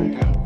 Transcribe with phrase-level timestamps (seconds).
[0.00, 0.39] Yeah.